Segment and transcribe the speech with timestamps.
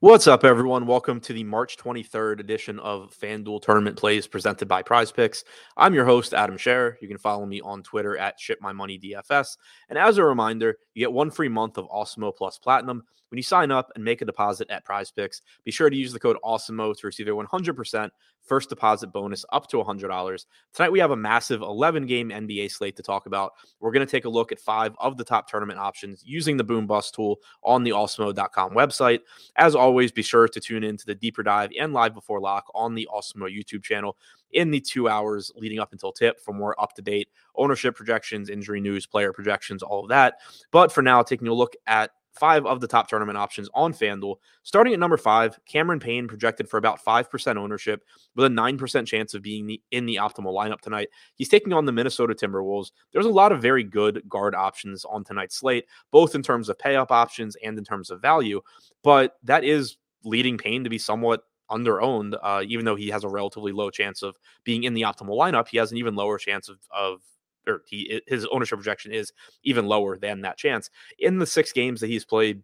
[0.00, 0.86] What's up, everyone?
[0.86, 5.44] Welcome to the March 23rd edition of FanDuel Tournament Plays presented by Prize Picks.
[5.78, 6.98] I'm your host, Adam Scherer.
[7.00, 9.56] You can follow me on Twitter at ShipMyMoneyDFS.
[9.88, 13.42] And as a reminder, you get one free month of Awesemo Plus Platinum when you
[13.42, 15.40] sign up and make a deposit at Prize Picks.
[15.64, 18.10] Be sure to use the code Awesemo to receive a 100%
[18.44, 20.46] first deposit bonus up to $100.
[20.72, 23.52] Tonight, we have a massive 11 game NBA slate to talk about.
[23.80, 26.64] We're going to take a look at five of the top tournament options using the
[26.64, 29.20] Boom Bust tool on the Awesemo.com website.
[29.56, 32.70] As always, be sure to tune in to the deeper dive and live before lock
[32.74, 34.16] on the Awesemo YouTube channel
[34.52, 38.48] in the two hours leading up until tip for more up to date ownership projections,
[38.48, 40.34] injury news, player projections, all of that.
[40.70, 44.36] But for now, taking a look at five of the top tournament options on FanDuel.
[44.62, 48.02] Starting at number five, Cameron Payne projected for about 5% ownership
[48.34, 51.08] with a 9% chance of being the, in the optimal lineup tonight.
[51.36, 52.90] He's taking on the Minnesota Timberwolves.
[53.12, 56.78] There's a lot of very good guard options on tonight's slate, both in terms of
[56.78, 58.60] pay up options and in terms of value,
[59.02, 63.28] but that is leading Payne to be somewhat underowned, uh, even though he has a
[63.28, 65.68] relatively low chance of being in the optimal lineup.
[65.68, 67.20] He has an even lower chance of, of
[67.66, 70.90] or he, his ownership projection is even lower than that chance.
[71.18, 72.62] In the six games that he's played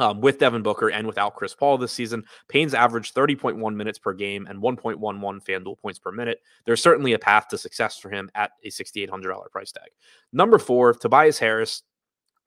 [0.00, 2.24] um, with Devin Booker and without Chris Paul this season.
[2.48, 6.40] Payne's averaged 30.1 minutes per game and 1.11 FanDuel points per minute.
[6.64, 9.90] There's certainly a path to success for him at a $6,800 price tag.
[10.32, 11.82] Number four, Tobias Harris.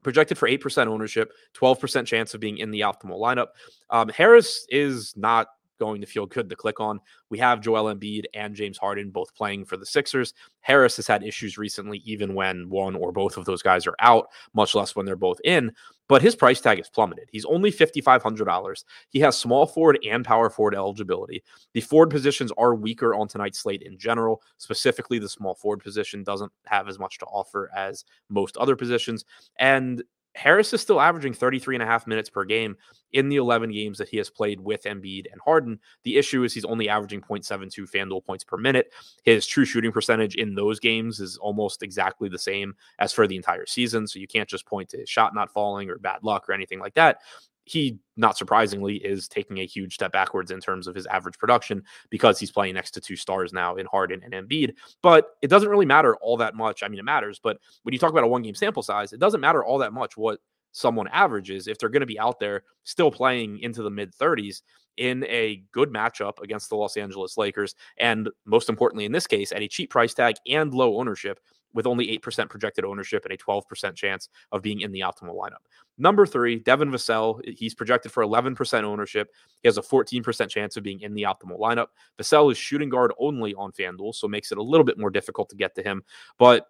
[0.02, 3.48] Projected for 8% ownership, 12% chance of being in the optimal lineup.
[3.90, 5.48] Um, Harris is not
[5.84, 7.00] going to feel good to click on.
[7.30, 10.34] We have Joel Embiid and James Harden both playing for the Sixers.
[10.62, 14.28] Harris has had issues recently, even when one or both of those guys are out,
[14.54, 15.74] much less when they're both in.
[16.08, 17.30] But his price tag is plummeted.
[17.32, 18.84] He's only $5,500.
[19.10, 21.44] He has small forward and power forward eligibility.
[21.74, 24.42] The forward positions are weaker on tonight's slate in general.
[24.58, 29.26] Specifically, the small forward position doesn't have as much to offer as most other positions.
[29.58, 30.04] And
[30.36, 32.76] Harris is still averaging 33 and a half minutes per game
[33.12, 35.80] in the 11 games that he has played with Embiid and Harden.
[36.04, 38.92] The issue is he's only averaging 0.72 FanDuel points per minute.
[39.24, 43.36] His true shooting percentage in those games is almost exactly the same as for the
[43.36, 44.08] entire season.
[44.08, 46.80] So you can't just point to his shot not falling or bad luck or anything
[46.80, 47.20] like that
[47.66, 51.84] he, not surprisingly, is taking a huge step backwards in terms of his average production
[52.10, 54.74] because he's playing next to two stars now in Harden and Embiid.
[55.02, 56.84] But it doesn't really matter all that much.
[56.84, 59.20] I mean, it matters, but when you talk about a one game sample size, it
[59.20, 60.40] doesn't matter all that much what
[60.74, 64.62] someone averages if they're going to be out there still playing into the mid 30s
[64.98, 67.76] in a good matchup against the Los Angeles Lakers.
[67.98, 71.40] And most importantly, in this case, at a cheap price tag and low ownership,
[71.74, 75.64] with only 8% projected ownership and a 12% chance of being in the optimal lineup.
[75.98, 77.42] Number three, Devin Vassell.
[77.58, 79.30] He's projected for 11% ownership.
[79.62, 81.88] He has a 14% chance of being in the optimal lineup.
[82.20, 85.50] Vassell is shooting guard only on FanDuel, so makes it a little bit more difficult
[85.50, 86.04] to get to him.
[86.38, 86.68] But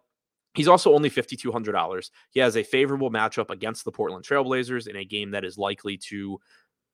[0.56, 2.12] He's also only $5,200.
[2.30, 5.98] He has a favorable matchup against the Portland Trailblazers in a game that is likely
[5.98, 6.40] to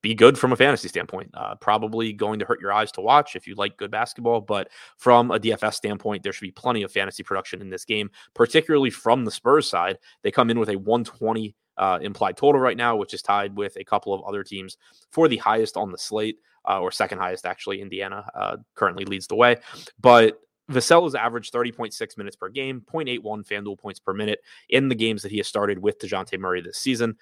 [0.02, 1.30] be good from a fantasy standpoint.
[1.34, 4.68] Uh, probably going to hurt your eyes to watch if you like good basketball, but
[4.96, 8.90] from a DFS standpoint, there should be plenty of fantasy production in this game, particularly
[8.90, 9.98] from the Spurs side.
[10.22, 13.76] They come in with a 120 uh, implied total right now, which is tied with
[13.76, 14.76] a couple of other teams
[15.10, 16.38] for the highest on the slate,
[16.68, 17.80] uh, or second highest actually.
[17.80, 19.56] Indiana uh, currently leads the way,
[20.00, 20.40] but
[20.70, 25.22] Vassell has averaged 30.6 minutes per game, 0.81 FanDuel points per minute in the games
[25.22, 27.16] that he has started with DeJounte Murray this season.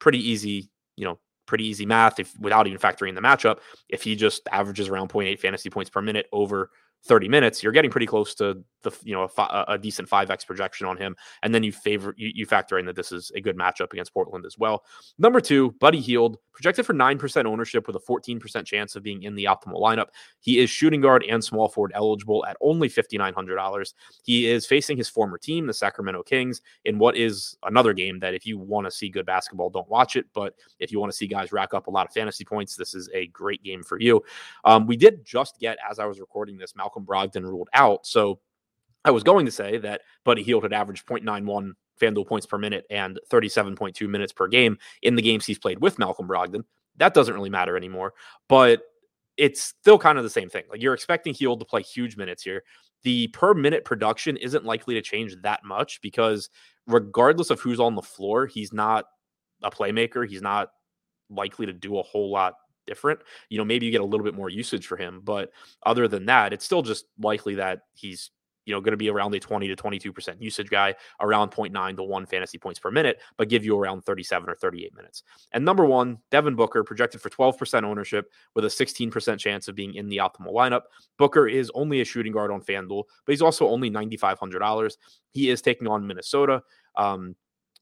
[0.00, 1.18] Pretty easy, you know,
[1.48, 3.58] pretty easy math if without even factoring the matchup.
[3.88, 6.70] If he just averages around 0.8 fantasy points per minute over
[7.04, 10.86] 30 minutes, you're getting pretty close to the you know a, a decent 5x projection
[10.86, 11.16] on him.
[11.42, 14.12] And then you favor you, you, factor in that this is a good matchup against
[14.12, 14.84] Portland as well.
[15.18, 19.36] Number two, Buddy Hield, projected for 9% ownership with a 14% chance of being in
[19.36, 20.06] the optimal lineup.
[20.40, 23.94] He is shooting guard and small forward eligible at only $5,900.
[24.24, 28.34] He is facing his former team, the Sacramento Kings, in what is another game that
[28.34, 30.26] if you want to see good basketball, don't watch it.
[30.34, 32.92] But if you want to see guys rack up a lot of fantasy points, this
[32.92, 34.22] is a great game for you.
[34.64, 38.06] Um, we did just get, as I was recording this, Malcolm Brogdon ruled out.
[38.06, 38.40] So
[39.04, 42.84] I was going to say that Buddy Hield had averaged 0.91 FanDuel points per minute
[42.90, 46.64] and 37.2 minutes per game in the games he's played with Malcolm Brogdon.
[46.96, 48.14] That doesn't really matter anymore,
[48.48, 48.82] but
[49.36, 50.64] it's still kind of the same thing.
[50.68, 52.64] Like you're expecting Hield to play huge minutes here.
[53.04, 56.50] The per minute production isn't likely to change that much because
[56.86, 59.04] regardless of who's on the floor, he's not
[59.62, 60.28] a playmaker.
[60.28, 60.70] He's not
[61.30, 62.54] likely to do a whole lot
[62.88, 63.20] different.
[63.48, 65.52] You know, maybe you get a little bit more usage for him, but
[65.84, 68.32] other than that, it's still just likely that he's
[68.68, 72.02] you know, going to be around a 20 to 22% usage guy, around 0.9 to
[72.02, 75.22] 1 fantasy points per minute, but give you around 37 or 38 minutes.
[75.52, 79.94] And number one, Devin Booker, projected for 12% ownership with a 16% chance of being
[79.94, 80.82] in the optimal lineup.
[81.16, 84.96] Booker is only a shooting guard on FanDuel, but he's also only $9,500.
[85.30, 86.62] He is taking on Minnesota.
[86.94, 87.36] Um,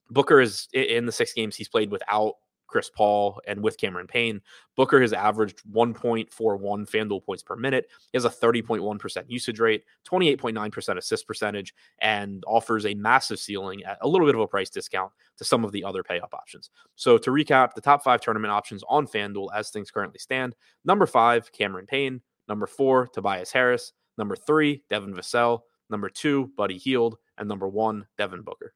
[0.09, 2.35] Booker is in the six games he's played without
[2.67, 4.41] Chris Paul and with Cameron Payne.
[4.75, 7.87] Booker has averaged 1.41 FanDuel points per minute.
[8.11, 13.97] He has a 30.1% usage rate, 28.9% assist percentage, and offers a massive ceiling at
[14.01, 16.69] a little bit of a price discount to some of the other pay up options.
[16.95, 20.55] So to recap, the top five tournament options on FanDuel as things currently stand
[20.87, 22.21] number five, Cameron Payne.
[22.47, 23.93] Number four, Tobias Harris.
[24.17, 25.61] Number three, Devin Vassell.
[25.89, 27.17] Number two, Buddy Hield.
[27.37, 28.73] And number one, Devin Booker.